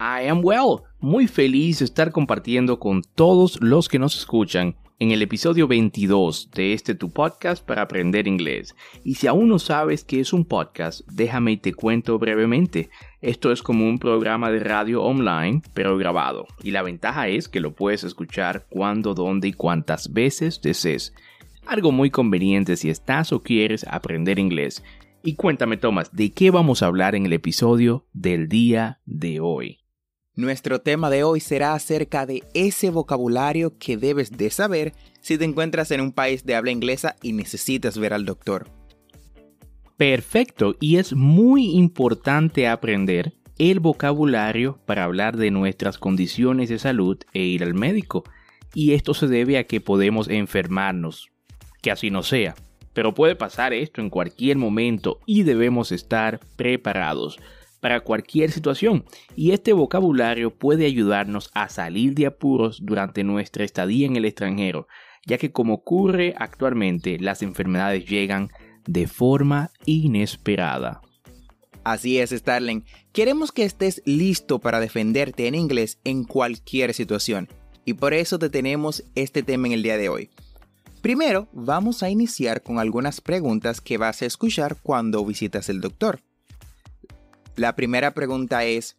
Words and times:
I 0.00 0.28
am 0.28 0.42
well. 0.44 0.82
Muy 1.00 1.26
feliz 1.26 1.80
de 1.80 1.84
estar 1.84 2.12
compartiendo 2.12 2.78
con 2.78 3.02
todos 3.02 3.60
los 3.60 3.88
que 3.88 3.98
nos 3.98 4.16
escuchan 4.16 4.76
en 5.00 5.10
el 5.10 5.22
episodio 5.22 5.66
22 5.66 6.50
de 6.52 6.72
este 6.72 6.94
tu 6.94 7.10
podcast 7.10 7.66
para 7.66 7.82
aprender 7.82 8.28
inglés. 8.28 8.76
Y 9.02 9.16
si 9.16 9.26
aún 9.26 9.48
no 9.48 9.58
sabes 9.58 10.04
qué 10.04 10.20
es 10.20 10.32
un 10.32 10.44
podcast, 10.44 11.00
déjame 11.10 11.52
y 11.52 11.56
te 11.56 11.74
cuento 11.74 12.16
brevemente. 12.18 12.90
Esto 13.20 13.50
es 13.50 13.60
como 13.60 13.88
un 13.88 13.98
programa 13.98 14.52
de 14.52 14.60
radio 14.60 15.02
online, 15.02 15.62
pero 15.74 15.98
grabado. 15.98 16.46
Y 16.62 16.70
la 16.70 16.82
ventaja 16.82 17.26
es 17.26 17.48
que 17.48 17.60
lo 17.60 17.74
puedes 17.74 18.04
escuchar 18.04 18.66
cuando, 18.70 19.14
dónde 19.14 19.48
y 19.48 19.52
cuántas 19.52 20.12
veces 20.12 20.62
desees. 20.62 21.12
Algo 21.66 21.90
muy 21.90 22.10
conveniente 22.10 22.76
si 22.76 22.88
estás 22.88 23.32
o 23.32 23.42
quieres 23.42 23.84
aprender 23.88 24.38
inglés. 24.38 24.84
Y 25.24 25.34
cuéntame, 25.34 25.76
Tomás, 25.76 26.14
¿de 26.14 26.30
qué 26.30 26.52
vamos 26.52 26.84
a 26.84 26.86
hablar 26.86 27.16
en 27.16 27.26
el 27.26 27.32
episodio 27.32 28.06
del 28.12 28.48
día 28.48 29.00
de 29.04 29.40
hoy? 29.40 29.78
Nuestro 30.38 30.80
tema 30.80 31.10
de 31.10 31.24
hoy 31.24 31.40
será 31.40 31.74
acerca 31.74 32.24
de 32.24 32.44
ese 32.54 32.90
vocabulario 32.90 33.76
que 33.76 33.96
debes 33.96 34.30
de 34.30 34.50
saber 34.50 34.92
si 35.20 35.36
te 35.36 35.44
encuentras 35.44 35.90
en 35.90 36.00
un 36.00 36.12
país 36.12 36.46
de 36.46 36.54
habla 36.54 36.70
inglesa 36.70 37.16
y 37.24 37.32
necesitas 37.32 37.98
ver 37.98 38.14
al 38.14 38.24
doctor. 38.24 38.68
Perfecto, 39.96 40.76
y 40.78 40.98
es 40.98 41.12
muy 41.12 41.70
importante 41.72 42.68
aprender 42.68 43.32
el 43.58 43.80
vocabulario 43.80 44.78
para 44.86 45.02
hablar 45.02 45.36
de 45.36 45.50
nuestras 45.50 45.98
condiciones 45.98 46.68
de 46.68 46.78
salud 46.78 47.18
e 47.32 47.40
ir 47.40 47.64
al 47.64 47.74
médico. 47.74 48.22
Y 48.74 48.92
esto 48.92 49.14
se 49.14 49.26
debe 49.26 49.58
a 49.58 49.64
que 49.64 49.80
podemos 49.80 50.28
enfermarnos, 50.28 51.32
que 51.82 51.90
así 51.90 52.12
no 52.12 52.22
sea. 52.22 52.54
Pero 52.92 53.12
puede 53.12 53.34
pasar 53.34 53.72
esto 53.72 54.00
en 54.00 54.08
cualquier 54.08 54.56
momento 54.56 55.18
y 55.26 55.42
debemos 55.42 55.90
estar 55.90 56.38
preparados 56.54 57.40
para 57.80 58.00
cualquier 58.00 58.50
situación 58.50 59.04
y 59.36 59.52
este 59.52 59.72
vocabulario 59.72 60.54
puede 60.54 60.86
ayudarnos 60.86 61.50
a 61.54 61.68
salir 61.68 62.14
de 62.14 62.26
apuros 62.26 62.80
durante 62.82 63.24
nuestra 63.24 63.64
estadía 63.64 64.06
en 64.06 64.16
el 64.16 64.24
extranjero, 64.24 64.88
ya 65.26 65.38
que 65.38 65.52
como 65.52 65.74
ocurre 65.74 66.34
actualmente, 66.38 67.18
las 67.18 67.42
enfermedades 67.42 68.06
llegan 68.06 68.50
de 68.86 69.06
forma 69.06 69.70
inesperada. 69.84 71.00
Así 71.84 72.18
es, 72.18 72.30
Starling. 72.30 72.84
Queremos 73.12 73.52
que 73.52 73.64
estés 73.64 74.02
listo 74.04 74.58
para 74.58 74.80
defenderte 74.80 75.46
en 75.46 75.54
inglés 75.54 75.98
en 76.04 76.24
cualquier 76.24 76.92
situación, 76.92 77.48
y 77.84 77.94
por 77.94 78.12
eso 78.12 78.38
te 78.38 78.50
tenemos 78.50 79.04
este 79.14 79.42
tema 79.42 79.68
en 79.68 79.72
el 79.72 79.82
día 79.82 79.96
de 79.96 80.08
hoy. 80.08 80.30
Primero, 81.00 81.48
vamos 81.52 82.02
a 82.02 82.10
iniciar 82.10 82.62
con 82.62 82.78
algunas 82.78 83.20
preguntas 83.20 83.80
que 83.80 83.98
vas 83.98 84.20
a 84.20 84.26
escuchar 84.26 84.76
cuando 84.82 85.24
visitas 85.24 85.68
el 85.68 85.80
doctor. 85.80 86.20
La 87.58 87.74
primera 87.74 88.14
pregunta 88.14 88.62
es, 88.62 88.96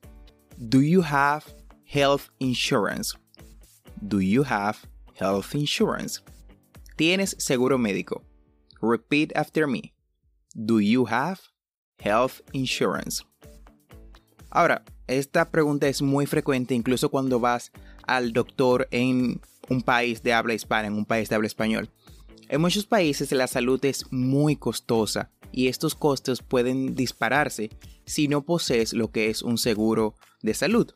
¿Do 0.57 0.81
you 0.81 1.01
have 1.01 1.45
health 1.85 2.23
insurance? 2.39 3.17
Do 4.01 4.19
you 4.19 4.43
have 4.43 4.79
health 5.13 5.55
insurance? 5.55 6.19
¿Tienes 6.97 7.37
seguro 7.39 7.77
médico? 7.77 8.21
Repeat 8.81 9.31
after 9.33 9.65
me. 9.65 9.93
Do 10.53 10.81
you 10.81 11.05
have 11.05 11.39
health 11.99 12.41
insurance? 12.51 13.23
Ahora, 14.49 14.83
esta 15.07 15.49
pregunta 15.49 15.87
es 15.87 16.01
muy 16.01 16.25
frecuente 16.25 16.75
incluso 16.75 17.09
cuando 17.09 17.39
vas 17.39 17.71
al 18.07 18.33
doctor 18.33 18.89
en 18.91 19.39
un 19.69 19.81
país 19.81 20.21
de 20.21 20.33
habla 20.33 20.53
hispana, 20.53 20.87
en 20.87 20.95
un 20.95 21.05
país 21.05 21.29
de 21.29 21.35
habla 21.35 21.47
español. 21.47 21.89
En 22.49 22.61
muchos 22.61 22.87
países 22.87 23.31
la 23.31 23.45
salud 23.45 23.79
es 23.85 24.11
muy 24.11 24.55
costosa 24.55 25.29
y 25.51 25.67
estos 25.67 25.93
costos 25.93 26.41
pueden 26.41 26.95
dispararse 26.95 27.69
si 28.05 28.27
no 28.27 28.43
posees 28.43 28.93
lo 28.93 29.11
que 29.11 29.29
es 29.29 29.43
un 29.43 29.59
seguro 29.59 30.15
de 30.41 30.55
salud. 30.55 30.91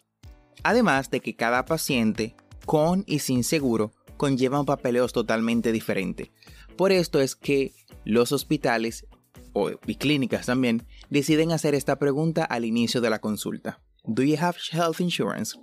Además 0.64 1.12
de 1.12 1.20
que 1.20 1.36
cada 1.36 1.64
paciente, 1.66 2.36
con 2.66 3.04
y 3.06 3.20
sin 3.20 3.44
seguro, 3.44 3.92
conlleva 4.18 4.64
papeleos 4.64 5.14
totalmente 5.14 5.72
diferente. 5.72 6.32
Por 6.76 6.92
esto 6.92 7.22
es 7.22 7.36
que 7.36 7.74
los 8.04 8.32
hospitales 8.32 9.06
o, 9.54 9.70
y 9.86 9.96
clínicas 9.96 10.48
también 10.48 10.88
deciden 11.12 11.52
hacer 11.52 11.76
esta 11.76 12.00
pregunta 12.00 12.46
al 12.46 12.66
inicio 12.66 13.00
de 13.00 13.12
la 13.12 13.20
consulta. 13.20 13.80
Do 14.06 14.24
you 14.24 14.38
have 14.40 14.58
health 14.72 15.00
insurance? 15.00 15.56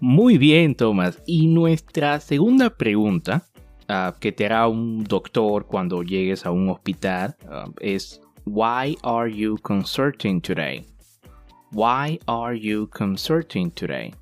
Muy 0.00 0.36
bien, 0.36 0.74
Thomas. 0.74 1.22
Y 1.26 1.46
nuestra 1.46 2.18
segunda 2.18 2.76
pregunta 2.76 3.52
ah, 3.88 4.14
que 4.20 4.32
te 4.32 4.46
hará 4.46 4.68
un 4.68 5.04
doctor 5.04 5.66
cuando 5.66 6.02
llegues 6.02 6.46
a 6.46 6.50
un 6.50 6.68
hospital 6.68 7.36
ah, 7.48 7.66
es 7.80 8.20
Why 8.44 8.96
are 9.02 9.32
you 9.32 9.56
consulting 9.62 10.40
today? 10.40 10.84
Why 11.72 12.18
are 12.26 12.58
you 12.58 12.88
consulting 12.88 13.70
today? 13.70 14.14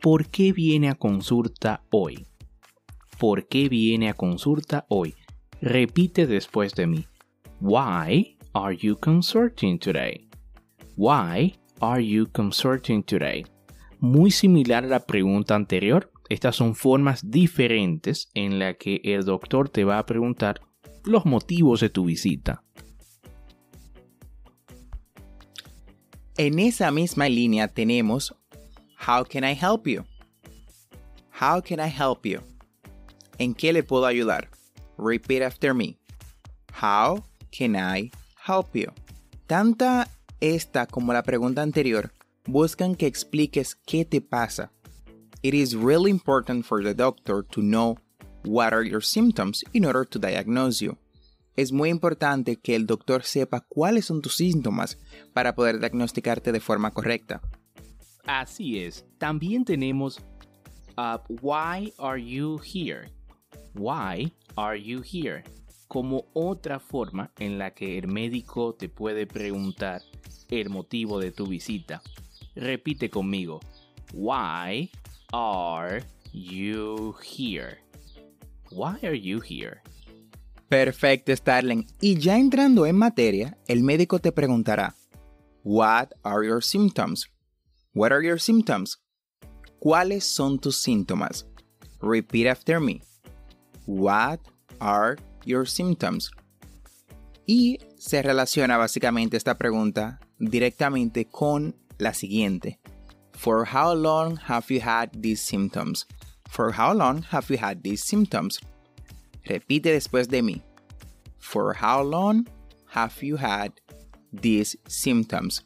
¿Por 0.00 0.26
qué 0.28 0.52
viene 0.52 0.88
a 0.88 0.94
consulta 0.94 1.82
hoy? 1.90 2.26
¿Por 3.18 3.48
qué 3.48 3.68
viene 3.68 4.08
a 4.08 4.14
consulta 4.14 4.86
hoy? 4.88 5.14
Repite 5.60 6.26
después 6.26 6.74
de 6.74 6.86
mí. 6.86 7.06
Why 7.60 8.38
are 8.54 8.74
you 8.74 8.96
consulting 8.96 9.78
today? 9.78 10.30
Why 10.96 11.54
are 11.80 12.02
you 12.02 12.26
consulting 12.32 13.02
today? 13.02 13.44
Muy 13.98 14.30
similar 14.30 14.84
a 14.84 14.88
la 14.88 15.00
pregunta 15.00 15.54
anterior, 15.54 16.10
estas 16.30 16.54
son 16.56 16.76
formas 16.76 17.28
diferentes 17.28 18.30
en 18.34 18.60
las 18.60 18.76
que 18.76 19.00
el 19.02 19.24
doctor 19.24 19.68
te 19.68 19.84
va 19.84 19.98
a 19.98 20.06
preguntar 20.06 20.60
los 21.04 21.26
motivos 21.26 21.80
de 21.80 21.90
tu 21.90 22.04
visita. 22.04 22.62
En 26.36 26.60
esa 26.60 26.90
misma 26.92 27.28
línea 27.28 27.68
tenemos 27.68 28.34
How 29.06 29.24
can 29.24 29.44
I 29.44 29.54
help 29.60 29.86
you? 29.86 30.04
How 31.38 31.60
can 31.60 31.80
I 31.80 31.90
help 31.90 32.24
you? 32.24 32.40
¿En 33.38 33.52
qué 33.52 33.72
le 33.72 33.82
puedo 33.82 34.06
ayudar? 34.06 34.48
Repeat 34.96 35.42
after 35.42 35.74
me. 35.74 35.98
How 36.80 37.24
can 37.50 37.74
I 37.74 38.12
help 38.46 38.68
you? 38.74 38.92
Tanta 39.46 40.08
esta 40.38 40.86
como 40.86 41.12
la 41.12 41.24
pregunta 41.24 41.62
anterior 41.62 42.12
buscan 42.46 42.94
que 42.94 43.06
expliques 43.06 43.74
qué 43.74 44.04
te 44.04 44.20
pasa. 44.20 44.70
It 45.42 45.54
is 45.54 45.74
really 45.74 46.10
important 46.10 46.66
for 46.66 46.82
the 46.82 46.94
doctor 46.94 47.42
to 47.52 47.60
know 47.60 47.98
what 48.44 48.72
are 48.72 48.82
your 48.82 49.02
symptoms 49.02 49.62
in 49.72 49.84
order 49.84 50.04
to 50.04 50.18
diagnose 50.18 50.80
you 50.80 50.96
es 51.60 51.72
muy 51.72 51.90
importante 51.90 52.56
que 52.56 52.74
el 52.74 52.86
doctor 52.86 53.22
sepa 53.22 53.60
cuáles 53.68 54.06
son 54.06 54.22
tus 54.22 54.36
síntomas 54.36 54.98
para 55.34 55.54
poder 55.54 55.78
diagnosticarte 55.78 56.52
de 56.52 56.60
forma 56.60 56.90
correcta. 56.90 57.42
Así 58.24 58.78
es. 58.78 59.04
También 59.18 59.64
tenemos 59.64 60.20
uh, 60.96 61.18
Why 61.42 61.92
are 61.98 62.18
you 62.18 62.58
here? 62.58 63.10
Why 63.74 64.32
are 64.56 64.80
you 64.80 65.02
here? 65.02 65.44
como 65.88 66.26
otra 66.34 66.78
forma 66.78 67.32
en 67.40 67.58
la 67.58 67.72
que 67.72 67.98
el 67.98 68.06
médico 68.06 68.76
te 68.76 68.88
puede 68.88 69.26
preguntar 69.26 70.02
el 70.48 70.70
motivo 70.70 71.18
de 71.18 71.32
tu 71.32 71.48
visita. 71.48 72.00
Repite 72.54 73.10
conmigo. 73.10 73.58
Why 74.12 74.88
are 75.32 76.02
you 76.32 77.14
here? 77.22 77.78
Why 78.70 78.98
are 79.02 79.14
you 79.14 79.40
here? 79.40 79.82
Perfecto, 80.68 81.34
Starling. 81.34 81.86
Y 82.00 82.18
ya 82.18 82.38
entrando 82.38 82.86
en 82.86 82.96
materia, 82.96 83.58
el 83.66 83.82
médico 83.82 84.20
te 84.20 84.32
preguntará, 84.32 84.94
What 85.62 86.12
are 86.22 86.46
your 86.46 86.62
symptoms? 86.62 87.28
What 87.92 88.12
are 88.12 88.24
your 88.24 88.38
symptoms? 88.38 89.00
¿Cuáles 89.78 90.24
son 90.24 90.58
tus 90.58 90.76
síntomas? 90.76 91.46
Repeat 92.00 92.46
after 92.46 92.80
me. 92.80 93.02
What 93.86 94.40
are 94.78 95.16
your 95.44 95.66
symptoms? 95.66 96.30
Y 97.46 97.78
se 97.98 98.22
relaciona 98.22 98.76
básicamente 98.76 99.36
esta 99.36 99.58
pregunta 99.58 100.20
directamente 100.38 101.26
con 101.26 101.74
la 101.98 102.14
siguiente. 102.14 102.79
For 103.40 103.64
how 103.64 103.94
long 103.94 104.36
have 104.48 104.66
you 104.68 104.82
had 104.82 105.12
these 105.22 105.40
symptoms? 105.40 106.06
For 106.50 106.72
how 106.72 106.92
long 106.92 107.22
have 107.30 107.48
you 107.48 107.56
had 107.56 107.82
these 107.82 108.04
symptoms? 108.04 108.60
Repite 109.46 109.94
después 109.94 110.28
de 110.28 110.42
mí. 110.42 110.60
For 111.38 111.74
how 111.80 112.02
long 112.02 112.46
have 112.92 113.14
you 113.22 113.38
had 113.38 113.72
these 114.30 114.78
symptoms? 114.86 115.64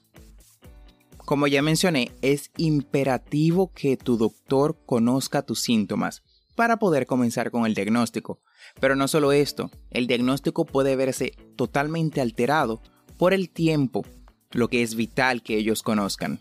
Como 1.17 1.49
ya 1.49 1.63
mencioné, 1.63 2.13
es 2.23 2.53
imperativo 2.59 3.73
que 3.75 3.97
tu 3.97 4.19
doctor 4.19 4.79
conozca 4.87 5.43
tus 5.43 5.61
síntomas 5.61 6.23
para 6.55 6.77
poder 6.77 7.07
comenzar 7.07 7.51
con 7.51 7.67
el 7.67 7.75
diagnóstico. 7.75 8.39
Pero 8.79 8.95
no 8.95 9.09
solo 9.09 9.33
esto, 9.33 9.73
el 9.91 10.07
diagnóstico 10.07 10.65
puede 10.65 10.95
verse 10.95 11.33
totalmente 11.57 12.21
alterado 12.21 12.81
por 13.19 13.35
el 13.35 13.51
tiempo, 13.51 14.05
lo 14.53 14.69
que 14.69 14.83
es 14.85 14.95
vital 14.95 15.43
que 15.43 15.57
ellos 15.57 15.83
conozcan. 15.83 16.39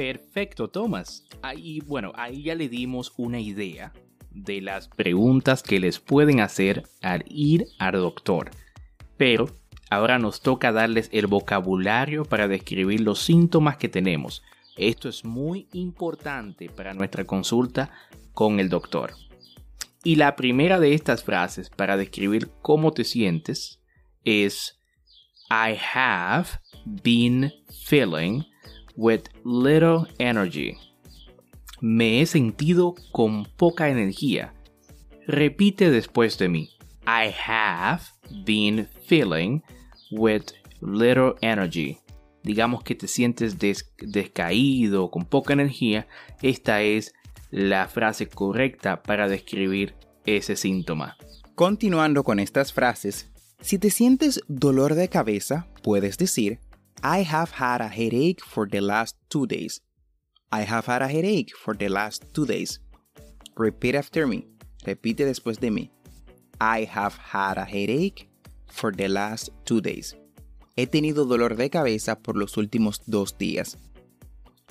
Perfecto, 0.00 0.70
Thomas. 0.70 1.26
Ahí, 1.42 1.80
bueno, 1.80 2.12
ahí 2.14 2.44
ya 2.44 2.54
le 2.54 2.70
dimos 2.70 3.12
una 3.18 3.38
idea 3.38 3.92
de 4.30 4.62
las 4.62 4.88
preguntas 4.88 5.62
que 5.62 5.78
les 5.78 6.00
pueden 6.00 6.40
hacer 6.40 6.84
al 7.02 7.22
ir 7.28 7.66
al 7.78 7.92
doctor. 7.92 8.50
Pero 9.18 9.50
ahora 9.90 10.18
nos 10.18 10.40
toca 10.40 10.72
darles 10.72 11.10
el 11.12 11.26
vocabulario 11.26 12.24
para 12.24 12.48
describir 12.48 13.02
los 13.02 13.18
síntomas 13.18 13.76
que 13.76 13.90
tenemos. 13.90 14.42
Esto 14.78 15.10
es 15.10 15.22
muy 15.22 15.68
importante 15.74 16.70
para 16.70 16.94
nuestra 16.94 17.26
consulta 17.26 17.90
con 18.32 18.58
el 18.58 18.70
doctor. 18.70 19.12
Y 20.02 20.16
la 20.16 20.34
primera 20.34 20.80
de 20.80 20.94
estas 20.94 21.24
frases 21.24 21.68
para 21.68 21.98
describir 21.98 22.48
cómo 22.62 22.92
te 22.92 23.04
sientes 23.04 23.82
es 24.24 24.80
I 25.50 25.76
have 25.94 26.48
been 26.86 27.52
feeling 27.84 28.44
with 29.00 29.22
little 29.44 30.06
energy. 30.18 30.76
Me 31.80 32.20
he 32.20 32.26
sentido 32.26 32.94
con 33.12 33.46
poca 33.56 33.88
energía. 33.88 34.52
Repite 35.26 35.90
después 35.90 36.36
de 36.36 36.50
mí. 36.50 36.68
I 37.06 37.32
have 37.48 38.02
been 38.44 38.86
feeling 39.06 39.62
with 40.10 40.52
little 40.82 41.34
energy. 41.40 41.98
Digamos 42.42 42.82
que 42.82 42.94
te 42.94 43.08
sientes 43.08 43.56
descaído, 43.58 45.10
con 45.10 45.24
poca 45.24 45.54
energía. 45.54 46.06
Esta 46.42 46.82
es 46.82 47.14
la 47.50 47.88
frase 47.88 48.28
correcta 48.28 49.02
para 49.02 49.28
describir 49.28 49.94
ese 50.26 50.56
síntoma. 50.56 51.16
Continuando 51.54 52.22
con 52.22 52.38
estas 52.38 52.74
frases, 52.74 53.30
si 53.60 53.78
te 53.78 53.90
sientes 53.90 54.42
dolor 54.46 54.94
de 54.94 55.08
cabeza, 55.08 55.68
puedes 55.82 56.18
decir 56.18 56.60
I 57.02 57.22
have 57.22 57.52
had 57.52 57.80
a 57.80 57.88
headache 57.88 58.42
for 58.44 58.66
the 58.66 58.80
last 58.80 59.16
two 59.30 59.46
days. 59.46 59.80
I 60.52 60.62
have 60.62 60.84
had 60.86 61.00
a 61.00 61.08
headache 61.08 61.52
for 61.56 61.74
the 61.74 61.88
last 61.88 62.24
two 62.34 62.44
days. 62.44 62.80
Repeat 63.56 63.94
after 63.94 64.26
me. 64.26 64.46
Repite 64.84 65.24
después 65.24 65.60
de 65.60 65.70
mí. 65.70 65.90
I 66.60 66.84
have 66.84 67.16
had 67.16 67.56
a 67.56 67.64
headache 67.64 68.28
for 68.66 68.92
the 68.92 69.08
last 69.08 69.50
two 69.64 69.80
days. 69.80 70.14
He 70.76 70.86
tenido 70.86 71.24
dolor 71.24 71.56
de 71.56 71.70
cabeza 71.70 72.16
por 72.16 72.36
los 72.36 72.56
últimos 72.56 73.00
dos 73.06 73.36
días. 73.38 73.78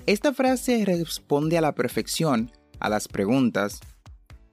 Esta 0.06 0.34
frase 0.34 0.86
responde 0.86 1.58
a 1.58 1.62
la 1.62 1.74
perfección 1.74 2.52
a 2.80 2.90
las 2.90 3.08
preguntas 3.08 3.80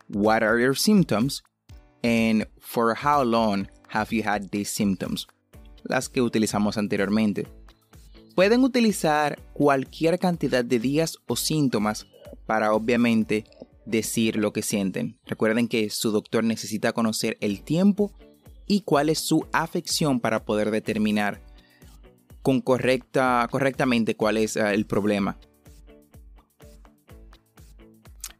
What 0.08 0.42
are 0.42 0.58
your 0.58 0.74
symptoms? 0.74 1.42
and 2.02 2.46
For 2.60 2.94
how 2.94 3.22
long 3.22 3.68
have 3.88 4.12
you 4.12 4.22
had 4.22 4.50
these 4.50 4.70
symptoms? 4.70 5.26
Las 5.84 6.08
que 6.08 6.22
utilizamos 6.22 6.78
anteriormente. 6.78 7.46
Pueden 8.36 8.64
utilizar 8.64 9.38
cualquier 9.54 10.18
cantidad 10.18 10.62
de 10.62 10.78
días 10.78 11.16
o 11.26 11.36
síntomas 11.36 12.06
para 12.44 12.74
obviamente 12.74 13.44
decir 13.86 14.36
lo 14.36 14.52
que 14.52 14.60
sienten. 14.60 15.18
Recuerden 15.24 15.68
que 15.68 15.88
su 15.88 16.10
doctor 16.10 16.44
necesita 16.44 16.92
conocer 16.92 17.38
el 17.40 17.62
tiempo 17.62 18.12
y 18.66 18.82
cuál 18.82 19.08
es 19.08 19.20
su 19.20 19.46
afección 19.54 20.20
para 20.20 20.44
poder 20.44 20.70
determinar 20.70 21.40
con 22.42 22.60
correcta, 22.60 23.48
correctamente 23.50 24.16
cuál 24.16 24.36
es 24.36 24.56
eh, 24.56 24.74
el 24.74 24.84
problema. 24.84 25.38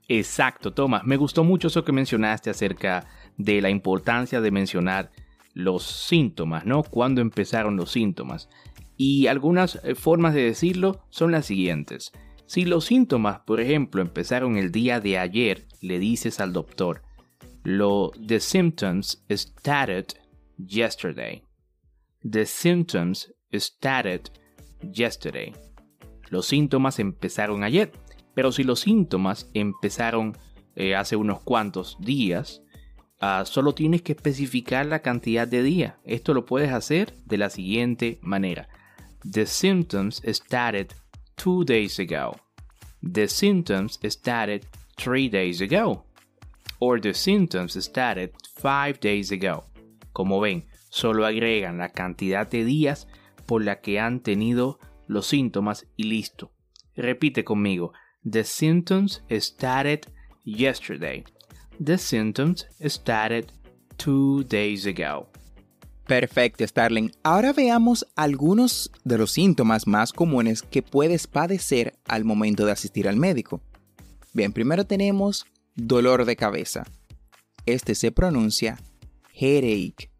Exacto, 0.08 0.75
Tomás. 0.75 1.04
Me 1.04 1.16
gustó 1.16 1.43
mucho 1.43 1.69
eso 1.69 1.87
que 1.87 1.93
mencionaste 1.93 2.50
acerca 2.50 3.06
de 3.38 3.62
la 3.62 3.70
importancia 3.70 4.43
de 4.43 4.50
mencionar 4.50 5.10
los 5.54 5.84
síntomas, 5.84 6.66
¿no? 6.66 6.82
Cuándo 6.82 7.22
empezaron 7.22 7.76
los 7.76 7.93
síntomas. 7.93 8.50
Y 8.96 9.26
algunas 9.26 9.81
eh, 9.84 9.94
formas 9.94 10.34
de 10.34 10.43
decirlo 10.43 11.04
son 11.10 11.32
las 11.32 11.46
siguientes. 11.46 12.12
Si 12.46 12.64
los 12.64 12.84
síntomas, 12.84 13.40
por 13.40 13.60
ejemplo, 13.60 14.00
empezaron 14.00 14.56
el 14.56 14.70
día 14.70 15.00
de 15.00 15.19
ayer, 15.19 15.66
le 15.81 15.98
dices 15.98 16.40
al 16.40 16.52
doctor, 16.52 17.02
lo 17.64 18.12
the 18.25 18.38
symptoms 18.38 19.25
started 19.31 20.06
yesterday. 20.56 21.43
The 22.22 22.46
symptoms 22.46 23.34
yesterday. 24.93 25.52
Los 26.31 26.46
síntomas 26.46 26.98
empezaron 26.98 27.64
ayer, 27.64 27.93
pero 28.34 28.52
si 28.52 28.64
los 28.64 28.81
síntomas 28.81 29.50
empezaron 29.54 30.37
eh, 30.75 30.94
hace 30.94 31.16
unos 31.16 31.40
cuantos 31.40 31.96
días, 32.00 32.62
ah, 33.20 33.44
solo 33.46 33.75
tienes 33.75 34.02
que 34.02 34.12
especificar 34.12 34.87
la 34.87 35.00
cantidad 35.00 35.48
de 35.48 35.62
días. 35.62 35.94
Esto 36.04 36.34
lo 36.34 36.44
puedes 36.44 36.72
hacer 36.72 37.15
de 37.24 37.38
la 37.38 37.50
siguiente 37.50 38.19
manera. 38.22 38.69
The 39.25 39.46
symptoms 39.46 40.20
started 40.32 40.94
two 41.37 41.65
days 41.65 41.99
ago. 41.99 42.37
The 43.03 43.29
symptoms 43.29 43.99
started 44.08 44.67
three 44.96 45.29
days 45.29 45.61
ago. 45.61 46.05
Or 46.81 47.01
the 47.01 47.15
symptoms 47.15 47.82
started 47.82 48.32
five 48.56 49.01
days 49.01 49.32
ago. 49.32 49.65
Como 50.13 50.41
ven, 50.41 50.65
solo 50.91 51.25
agregan 51.25 51.79
la 51.79 51.89
cantidad 51.89 52.49
de 52.49 52.65
días 52.65 53.06
por 53.46 53.63
la 53.63 53.81
que 53.81 53.99
han 53.99 54.20
tenido 54.20 54.79
los 55.08 55.27
síntomas 55.27 55.87
y 55.96 56.05
listo. 56.05 56.51
Repite 56.96 57.44
conmigo. 57.44 57.93
The 58.25 58.44
symptoms 58.44 59.20
started 59.39 60.06
yesterday. 60.44 61.25
The 61.79 61.99
symptoms 61.99 62.67
started 62.87 63.53
two 63.99 64.44
days 64.44 64.87
ago. 64.87 65.29
Perfecto, 66.06 66.67
Starling. 66.67 67.10
Ahora 67.25 67.53
veamos 67.53 68.06
algunos 68.15 68.93
de 69.05 69.19
los 69.19 69.32
síntomas 69.32 69.89
más 69.89 70.13
comunes 70.13 70.63
que 70.63 70.82
puedes 70.82 71.27
padecer 71.27 71.98
al 72.06 72.25
momento 72.25 72.65
de 72.65 72.72
asistir 72.72 73.08
al 73.08 73.17
médico. 73.17 73.60
Bien, 74.32 74.53
primero 74.53 74.86
tenemos 74.86 75.46
dolor 75.75 76.25
de 76.25 76.36
cabeza. 76.36 76.84
Este 77.67 77.96
se 77.96 78.13
pronuncia 78.13 78.79
headache. 79.32 80.10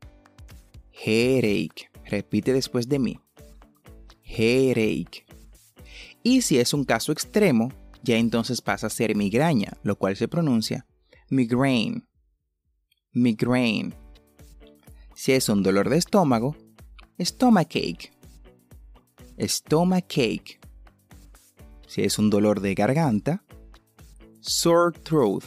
Headache. 0.90 1.88
Repite 2.05 2.52
después 2.52 2.88
de 2.88 2.99
mí. 2.99 3.21
Headache. 4.23 5.25
Y 6.25 6.43
si 6.43 6.59
es 6.59 6.75
un 6.75 6.85
caso 6.85 7.12
extremo, 7.12 7.73
ya 8.02 8.16
entonces 8.16 8.61
pasa 8.61 8.88
a 8.88 8.90
ser 8.90 9.14
migraña, 9.14 9.76
lo 9.85 9.97
cual 9.97 10.16
se 10.16 10.26
pronuncia 10.26 10.87
migraine. 11.28 12.02
Migraine. 13.12 13.95
Si 15.16 15.32
es 15.32 15.49
un 15.49 15.62
dolor 15.62 15.88
de 15.88 15.96
estómago, 15.96 16.54
stomachache. 17.18 18.12
Stomachache. 19.40 20.61
Si 21.88 22.02
es 22.02 22.18
un 22.18 22.28
dolor 22.28 22.61
de 22.61 22.75
garganta, 22.75 23.42
sore 24.40 24.92
throat. 25.02 25.42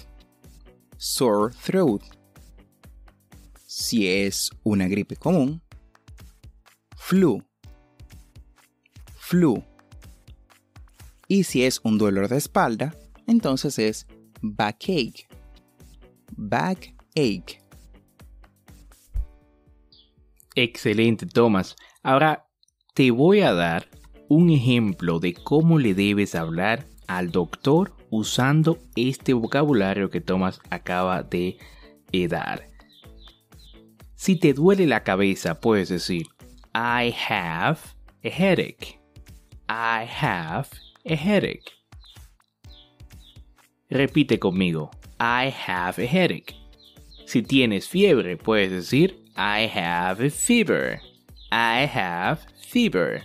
Sore 0.98 1.54
throat. 1.54 2.02
Si 3.68 4.08
es 4.08 4.50
una 4.64 4.88
gripe 4.88 5.16
común, 5.16 5.62
flu. 6.98 7.44
Flu. 9.20 9.64
Y 11.28 11.44
si 11.44 11.64
es 11.64 11.80
un 11.84 12.00
dolor 12.00 12.28
de 12.28 12.38
espalda, 12.38 12.96
entonces 13.28 13.78
es 13.78 14.08
backache. 14.42 15.28
Backache. 16.36 17.59
Excelente, 20.62 21.26
Thomas. 21.26 21.78
Ahora 22.04 22.46
te 22.94 23.12
voy 23.12 23.40
a 23.40 23.54
dar 23.54 23.88
un 24.28 24.50
ejemplo 24.50 25.22
de 25.22 25.34
cómo 25.34 25.80
le 25.80 25.94
debes 25.94 26.36
hablar 26.36 26.86
al 27.08 27.32
doctor 27.32 27.96
usando 28.10 28.78
este 28.98 29.32
vocabulario 29.32 30.10
que 30.10 30.20
Thomas 30.20 30.60
acaba 30.70 31.24
de 31.24 31.58
eh, 32.12 32.28
dar. 32.28 32.68
Si 34.16 34.36
te 34.36 34.54
duele 34.54 34.86
la 34.86 35.06
cabeza, 35.06 35.62
puedes 35.62 35.88
decir 35.88 36.28
I 36.76 37.16
have 37.30 37.80
a 38.26 38.28
headache. 38.28 39.00
I 39.70 40.10
have 40.22 40.68
a 41.06 41.16
headache. 41.16 41.72
Repite 43.90 44.40
conmigo. 44.40 44.92
I 45.22 45.54
have 45.66 46.04
a 46.04 46.06
headache. 46.06 46.54
Si 47.26 47.44
tienes 47.44 47.88
fiebre, 47.88 48.36
puedes 48.36 48.72
decir 48.72 49.29
I 49.40 49.68
have 49.68 50.20
a 50.20 50.30
fever. 50.30 51.00
I 51.50 51.86
have 51.86 52.46
fever. 52.60 53.22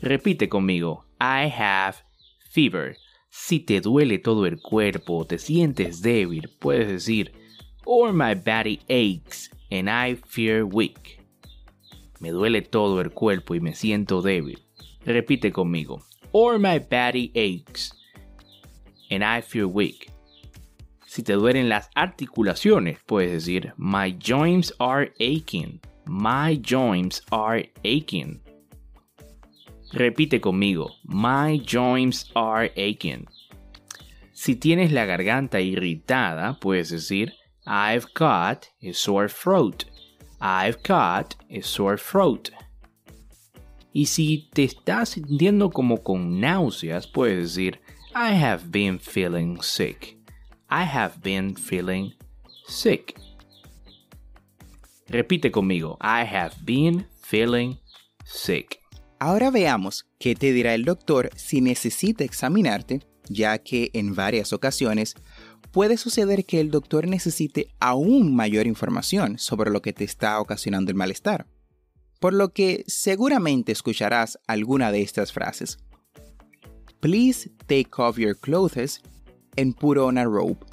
Repite 0.00 0.48
conmigo. 0.48 1.02
I 1.20 1.48
have 1.48 2.04
fever. 2.52 2.94
Si 3.30 3.58
te 3.58 3.80
duele 3.80 4.22
todo 4.22 4.46
el 4.46 4.60
cuerpo 4.60 5.24
te 5.24 5.38
sientes 5.38 6.02
débil, 6.02 6.48
puedes 6.60 6.86
decir 6.86 7.32
Or 7.84 8.12
my 8.12 8.34
body 8.34 8.78
aches 8.88 9.50
and 9.72 9.90
I 9.90 10.14
feel 10.14 10.66
weak. 10.66 11.18
Me 12.20 12.30
duele 12.30 12.62
todo 12.62 13.00
el 13.00 13.10
cuerpo 13.10 13.56
y 13.56 13.60
me 13.60 13.74
siento 13.74 14.22
débil. 14.22 14.60
Repite 15.04 15.50
conmigo. 15.50 16.00
Or 16.30 16.60
my 16.60 16.78
body 16.78 17.32
aches 17.34 17.92
and 19.10 19.24
I 19.24 19.40
feel 19.40 19.66
weak. 19.66 20.12
Si 21.16 21.22
te 21.22 21.32
duelen 21.32 21.70
las 21.70 21.88
articulaciones, 21.94 22.98
puedes 23.06 23.32
decir 23.32 23.72
My 23.78 24.14
joints 24.22 24.74
are 24.78 25.14
aching. 25.18 25.80
My 26.04 26.60
joints 26.60 27.22
are 27.30 27.70
aching. 27.82 28.42
Repite 29.94 30.42
conmigo. 30.42 30.90
My 31.04 31.58
joints 31.64 32.30
are 32.34 32.70
aching. 32.76 33.24
Si 34.34 34.56
tienes 34.56 34.92
la 34.92 35.06
garganta 35.06 35.62
irritada, 35.62 36.60
puedes 36.60 36.90
decir 36.90 37.32
I've 37.64 38.08
got 38.14 38.66
a 38.82 38.92
sore 38.92 39.30
throat. 39.30 39.86
I've 40.42 40.82
got 40.86 41.34
a 41.48 41.62
sore 41.62 41.96
throat. 41.96 42.50
Y 43.94 44.04
si 44.04 44.50
te 44.52 44.64
estás 44.64 45.08
sintiendo 45.08 45.70
como 45.70 46.02
con 46.02 46.40
náuseas, 46.40 47.06
puedes 47.06 47.54
decir 47.54 47.80
I 48.14 48.34
have 48.34 48.64
been 48.70 48.98
feeling 49.00 49.62
sick. 49.62 50.15
I 50.68 50.84
have 50.84 51.20
been 51.22 51.54
feeling 51.54 52.12
sick. 52.66 53.14
Repite 55.08 55.52
conmigo. 55.52 55.96
I 56.00 56.24
have 56.24 56.56
been 56.64 57.06
feeling 57.22 57.76
sick. 58.24 58.80
Ahora 59.20 59.50
veamos 59.50 60.06
qué 60.18 60.34
te 60.34 60.52
dirá 60.52 60.74
el 60.74 60.84
doctor 60.84 61.30
si 61.36 61.60
necesita 61.60 62.24
examinarte, 62.24 63.06
ya 63.28 63.58
que 63.58 63.90
en 63.92 64.16
varias 64.16 64.52
ocasiones 64.52 65.14
puede 65.70 65.96
suceder 65.96 66.44
que 66.44 66.58
el 66.58 66.72
doctor 66.72 67.06
necesite 67.06 67.68
aún 67.78 68.34
mayor 68.34 68.66
información 68.66 69.38
sobre 69.38 69.70
lo 69.70 69.82
que 69.82 69.92
te 69.92 70.04
está 70.04 70.40
ocasionando 70.40 70.90
el 70.90 70.96
malestar. 70.96 71.46
Por 72.18 72.32
lo 72.32 72.52
que 72.52 72.82
seguramente 72.88 73.70
escucharás 73.70 74.38
alguna 74.48 74.90
de 74.90 75.02
estas 75.02 75.32
frases. 75.32 75.78
Please 77.00 77.50
take 77.68 77.90
off 77.98 78.18
your 78.18 78.36
clothes 78.36 79.00
and 79.56 79.76
put 79.76 79.98
on 79.98 80.18
a 80.18 80.28
robe. 80.28 80.64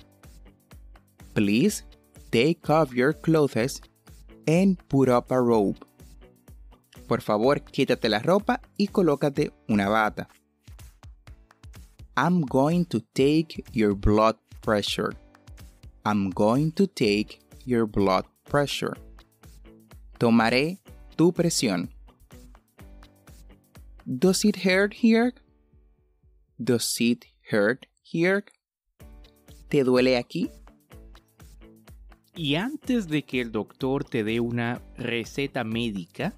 Please 1.33 1.83
take 2.31 2.69
off 2.69 2.93
your 2.93 3.13
clothes 3.13 3.81
and 4.47 4.77
put 4.89 5.09
up 5.09 5.31
a 5.31 5.41
robe. 5.41 5.77
Por 7.07 7.21
favor, 7.21 7.59
quítate 7.59 8.09
la 8.09 8.19
ropa 8.19 8.61
y 8.77 8.87
colócate 8.87 9.51
una 9.69 9.89
bata. 9.89 10.27
I'm 12.15 12.41
going 12.41 12.85
to 12.85 13.01
take 13.13 13.65
your 13.73 13.95
blood 13.95 14.35
pressure. 14.61 15.13
I'm 16.05 16.29
going 16.29 16.71
to 16.73 16.87
take 16.87 17.39
your 17.65 17.85
blood 17.85 18.25
pressure. 18.45 18.95
Tomaré 20.19 20.77
tu 21.17 21.31
presión. 21.31 21.89
Does 24.05 24.43
it 24.45 24.57
hurt 24.57 24.93
here? 24.93 25.33
Does 26.63 26.97
it 26.99 27.25
hurt 27.49 27.87
here? 28.01 28.43
¿Te 29.73 29.83
duele 29.83 30.17
aquí? 30.17 30.51
Y 32.35 32.53
antes 32.53 33.07
de 33.07 33.23
que 33.23 33.41
el 33.41 33.51
doctor 33.51 34.03
te 34.03 34.23
dé 34.23 34.39
una 34.39 34.83
receta 34.97 35.63
médica, 35.63 36.35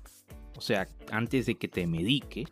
o 0.55 0.61
sea, 0.61 0.87
antes 1.11 1.45
de 1.45 1.55
que 1.55 1.67
te 1.67 1.85
medique, 1.85 2.45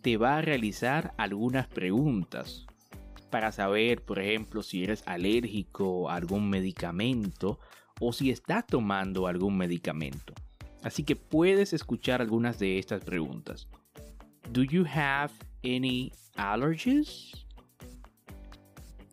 te 0.00 0.16
va 0.16 0.38
a 0.38 0.40
realizar 0.40 1.12
algunas 1.18 1.66
preguntas 1.66 2.66
para 3.30 3.50
saber, 3.50 4.04
por 4.04 4.20
ejemplo, 4.20 4.62
si 4.62 4.84
eres 4.84 5.02
alérgico 5.06 6.08
a 6.08 6.14
algún 6.14 6.48
medicamento 6.48 7.58
o 7.98 8.12
si 8.12 8.30
estás 8.30 8.64
tomando 8.64 9.26
algún 9.26 9.56
medicamento. 9.58 10.34
Así 10.84 11.02
que 11.02 11.16
puedes 11.16 11.72
escuchar 11.72 12.22
algunas 12.22 12.60
de 12.60 12.78
estas 12.78 13.02
preguntas. 13.02 13.66
Do 14.52 14.62
you 14.62 14.84
have 14.86 15.32
any 15.64 16.12
allergies? 16.36 17.32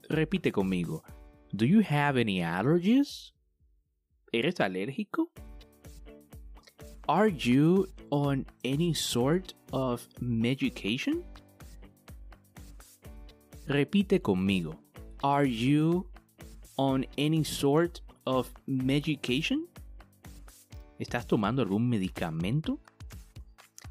Repite 0.09 0.51
conmigo. 0.51 1.03
Do 1.53 1.67
you 1.67 1.81
have 1.81 2.17
any 2.17 2.41
allergies? 2.41 3.33
¿Eres 4.33 4.55
alérgico? 4.55 5.29
Are 7.07 7.29
you 7.29 7.87
on 8.09 8.47
any 8.63 8.95
sort 8.95 9.53
of 9.71 10.07
medication? 10.19 11.23
Repite 13.67 14.19
conmigo. 14.21 14.79
Are 15.23 15.45
you 15.45 16.07
on 16.75 17.05
any 17.15 17.43
sort 17.43 18.01
of 18.25 18.51
medication? 18.65 19.67
¿Estás 20.97 21.27
tomando 21.27 21.61
algún 21.61 21.87
medicamento? 21.87 22.79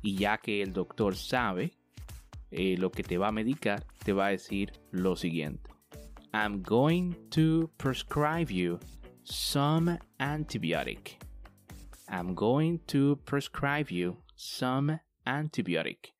Y 0.02 0.16
ya 0.16 0.38
que 0.38 0.62
el 0.62 0.72
doctor 0.72 1.14
sabe 1.14 1.72
eh, 2.50 2.76
lo 2.76 2.90
que 2.90 3.04
te 3.04 3.18
va 3.18 3.28
a 3.28 3.32
medicar, 3.32 3.84
te 4.04 4.12
va 4.12 4.26
a 4.26 4.30
decir 4.30 4.72
lo 4.90 5.14
siguiente. 5.14 5.77
I'm 6.35 6.62
going 6.62 7.16
to 7.30 7.70
prescribe 7.78 8.50
you 8.50 8.78
some 9.25 9.99
antibiotic. 10.20 11.16
I'm 12.08 12.35
going 12.35 12.80
to 12.88 13.18
prescribe 13.25 13.90
you 13.90 14.16
some 14.37 15.00
antibiotic. 15.26 16.12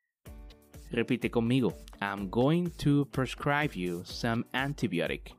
Repite 0.93 1.31
conmigo. 1.31 1.75
I'm 2.01 2.31
going 2.31 2.71
to 2.79 3.05
prescribe 3.13 3.75
you 3.75 4.03
some 4.05 4.47
antibiotic. 4.55 5.35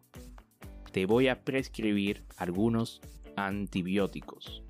Te 0.92 1.06
voy 1.06 1.30
a 1.30 1.44
prescribir 1.44 2.24
algunos 2.38 3.02
antibióticos. 3.36 4.64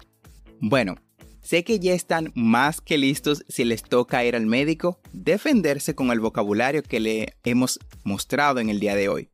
Bueno, 0.62 0.96
sé 1.42 1.66
que 1.66 1.80
ya 1.80 1.94
están 1.94 2.32
más 2.36 2.80
que 2.80 2.98
listos 2.98 3.44
si 3.50 3.66
les 3.66 3.84
toca 3.84 4.24
ir 4.24 4.36
al 4.36 4.46
médico, 4.46 5.00
defenderse 5.12 5.94
con 5.94 6.12
el 6.12 6.22
vocabulario 6.22 6.84
que 6.84 7.02
le 7.02 7.34
hemos 7.44 7.80
mostrado 8.04 8.60
en 8.60 8.70
el 8.70 8.80
día 8.80 8.96
de 8.96 9.10
hoy. 9.10 9.30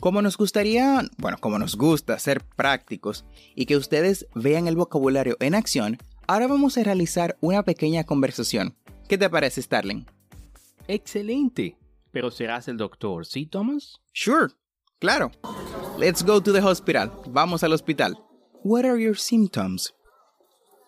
Como 0.00 0.22
nos 0.22 0.38
gustaría, 0.38 1.02
bueno, 1.18 1.36
como 1.38 1.58
nos 1.58 1.76
gusta 1.76 2.18
ser 2.18 2.42
prácticos 2.56 3.26
y 3.54 3.66
que 3.66 3.76
ustedes 3.76 4.26
vean 4.34 4.66
el 4.66 4.74
vocabulario 4.74 5.36
en 5.40 5.54
acción, 5.54 5.98
ahora 6.26 6.46
vamos 6.46 6.78
a 6.78 6.82
realizar 6.82 7.36
una 7.42 7.62
pequeña 7.64 8.04
conversación. 8.04 8.74
¿Qué 9.08 9.18
te 9.18 9.28
parece, 9.28 9.60
Starling? 9.60 10.06
Excelente. 10.88 11.76
Pero 12.12 12.30
serás 12.30 12.66
el 12.68 12.78
doctor, 12.78 13.26
¿sí, 13.26 13.44
Thomas? 13.44 14.00
Sure, 14.14 14.48
claro. 15.00 15.32
Let's 15.98 16.24
go 16.24 16.40
to 16.42 16.50
the 16.50 16.62
hospital. 16.62 17.12
Vamos 17.28 17.62
al 17.62 17.74
hospital. 17.74 18.16
What 18.64 18.86
are 18.86 18.98
your 18.98 19.16
symptoms? 19.16 19.92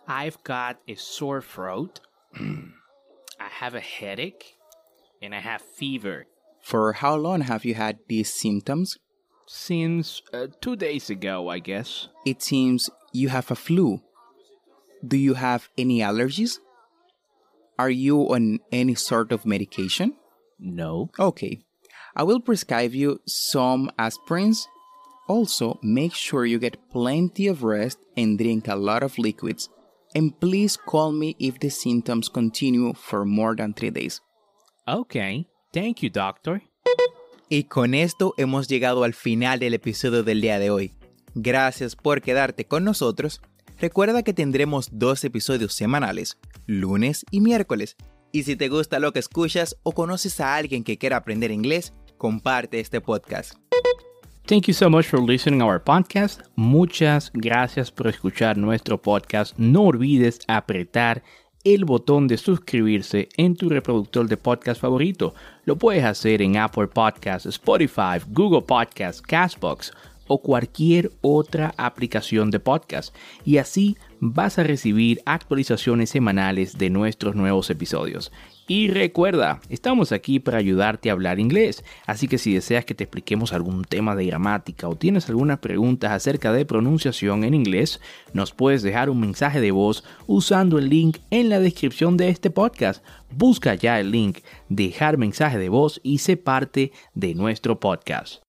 I've 0.08 0.38
got 0.42 0.78
a 0.88 0.96
sore 0.96 1.42
throat. 1.42 2.00
I 2.34 3.48
have 3.60 3.76
a 3.76 3.80
headache. 3.80 4.56
And 5.20 5.34
I 5.34 5.40
have 5.40 5.60
fever. 5.60 6.26
For 6.62 6.94
how 6.94 7.16
long 7.16 7.42
have 7.42 7.64
you 7.64 7.74
had 7.74 7.98
these 8.08 8.32
symptoms? 8.32 8.98
Since 9.46 10.22
uh, 10.32 10.46
two 10.60 10.76
days 10.76 11.10
ago, 11.10 11.48
I 11.48 11.58
guess. 11.58 12.08
It 12.24 12.42
seems 12.42 12.88
you 13.12 13.28
have 13.28 13.50
a 13.50 13.56
flu. 13.56 14.00
Do 15.06 15.16
you 15.16 15.34
have 15.34 15.68
any 15.76 15.98
allergies? 15.98 16.58
Are 17.78 17.90
you 17.90 18.32
on 18.32 18.60
any 18.70 18.94
sort 18.94 19.32
of 19.32 19.44
medication? 19.44 20.14
No. 20.58 21.10
Okay. 21.18 21.64
I 22.14 22.22
will 22.22 22.40
prescribe 22.40 22.94
you 22.94 23.20
some 23.26 23.90
aspirins. 23.98 24.66
Also, 25.28 25.78
make 25.82 26.14
sure 26.14 26.46
you 26.46 26.58
get 26.58 26.90
plenty 26.90 27.48
of 27.48 27.64
rest 27.64 27.98
and 28.16 28.38
drink 28.38 28.68
a 28.68 28.76
lot 28.76 29.02
of 29.02 29.18
liquids. 29.18 29.68
And 30.14 30.38
please 30.38 30.76
call 30.76 31.10
me 31.10 31.34
if 31.38 31.58
the 31.58 31.70
symptoms 31.70 32.28
continue 32.28 32.92
for 32.92 33.24
more 33.24 33.56
than 33.56 33.72
three 33.72 33.90
days. 33.90 34.20
Okay. 34.86 35.46
Thank 35.72 36.00
you, 36.00 36.10
doctor. 36.10 36.62
Y 37.48 37.64
con 37.64 37.94
esto 37.94 38.34
hemos 38.36 38.68
llegado 38.68 39.04
al 39.04 39.14
final 39.14 39.58
del 39.58 39.72
episodio 39.72 40.22
del 40.22 40.42
día 40.42 40.58
de 40.58 40.70
hoy. 40.70 40.92
Gracias 41.34 41.96
por 41.96 42.20
quedarte 42.20 42.66
con 42.66 42.84
nosotros. 42.84 43.40
Recuerda 43.80 44.22
que 44.22 44.34
tendremos 44.34 44.90
dos 44.92 45.24
episodios 45.24 45.72
semanales, 45.72 46.38
lunes 46.66 47.24
y 47.30 47.40
miércoles. 47.40 47.96
Y 48.32 48.42
si 48.42 48.54
te 48.54 48.68
gusta 48.68 48.98
lo 48.98 49.14
que 49.14 49.18
escuchas 49.18 49.76
o 49.82 49.92
conoces 49.92 50.40
a 50.40 50.56
alguien 50.56 50.84
que 50.84 50.98
quiera 50.98 51.16
aprender 51.16 51.50
inglés, 51.50 51.94
comparte 52.18 52.78
este 52.78 53.00
podcast. 53.00 53.54
Thank 54.44 54.66
you 54.66 54.74
so 54.74 54.90
much 54.90 55.06
for 55.06 55.22
listening 55.22 55.60
to 55.60 55.66
our 55.66 55.82
podcast. 55.82 56.42
Muchas 56.54 57.30
gracias 57.32 57.90
por 57.90 58.08
escuchar 58.08 58.58
nuestro 58.58 59.00
podcast. 59.00 59.56
No 59.56 59.84
olvides 59.84 60.40
apretar 60.48 61.22
el 61.64 61.84
botón 61.84 62.28
de 62.28 62.36
suscribirse 62.36 63.28
en 63.36 63.54
tu 63.54 63.68
reproductor 63.68 64.26
de 64.28 64.36
podcast 64.36 64.80
favorito. 64.80 65.34
Lo 65.64 65.76
puedes 65.76 66.04
hacer 66.04 66.42
en 66.42 66.56
Apple 66.56 66.88
Podcasts, 66.88 67.46
Spotify, 67.46 68.18
Google 68.28 68.62
Podcasts, 68.62 69.22
Castbox 69.22 69.92
o 70.32 70.40
cualquier 70.40 71.12
otra 71.20 71.74
aplicación 71.76 72.50
de 72.50 72.58
podcast 72.58 73.14
y 73.44 73.58
así 73.58 73.98
vas 74.18 74.58
a 74.58 74.62
recibir 74.62 75.20
actualizaciones 75.26 76.08
semanales 76.08 76.78
de 76.78 76.88
nuestros 76.88 77.34
nuevos 77.34 77.68
episodios. 77.68 78.32
Y 78.66 78.88
recuerda, 78.88 79.60
estamos 79.68 80.12
aquí 80.12 80.38
para 80.38 80.56
ayudarte 80.56 81.10
a 81.10 81.12
hablar 81.12 81.38
inglés, 81.38 81.84
así 82.06 82.28
que 82.28 82.38
si 82.38 82.54
deseas 82.54 82.86
que 82.86 82.94
te 82.94 83.04
expliquemos 83.04 83.52
algún 83.52 83.84
tema 83.84 84.16
de 84.16 84.24
gramática 84.24 84.88
o 84.88 84.96
tienes 84.96 85.28
algunas 85.28 85.58
preguntas 85.58 86.12
acerca 86.12 86.50
de 86.52 86.64
pronunciación 86.64 87.44
en 87.44 87.52
inglés, 87.52 88.00
nos 88.32 88.52
puedes 88.52 88.82
dejar 88.82 89.10
un 89.10 89.20
mensaje 89.20 89.60
de 89.60 89.72
voz 89.72 90.02
usando 90.26 90.78
el 90.78 90.88
link 90.88 91.18
en 91.30 91.50
la 91.50 91.60
descripción 91.60 92.16
de 92.16 92.30
este 92.30 92.48
podcast. 92.48 93.04
Busca 93.30 93.74
ya 93.74 94.00
el 94.00 94.10
link, 94.12 94.38
dejar 94.70 95.18
mensaje 95.18 95.58
de 95.58 95.68
voz 95.68 96.00
y 96.02 96.18
sé 96.18 96.38
parte 96.38 96.92
de 97.12 97.34
nuestro 97.34 97.78
podcast. 97.78 98.42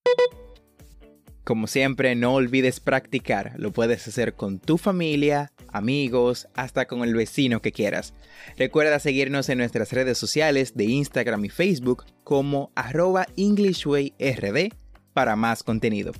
Como 1.44 1.68
siempre, 1.68 2.16
no 2.16 2.36
olvides 2.36 2.80
practicar. 2.80 3.54
Lo 3.58 3.72
puedes 3.72 4.08
hacer 4.08 4.34
con 4.34 4.60
tu 4.60 4.78
familia, 4.78 5.52
amigos, 5.68 6.48
hasta 6.56 6.86
con 6.86 7.04
el 7.04 7.14
vecino 7.14 7.62
que 7.62 7.74
quieras. 7.74 8.14
Recuerda 8.58 9.00
seguirnos 9.00 9.50
en 9.50 9.58
nuestras 9.58 9.92
redes 9.92 10.18
sociales 10.18 10.76
de 10.76 10.86
Instagram 10.86 11.44
y 11.44 11.50
Facebook 11.50 12.06
como 12.24 12.72
arroba 12.76 13.28
EnglishWayRD 13.36 14.74
para 15.14 15.36
más 15.36 15.64
contenido. 15.64 16.14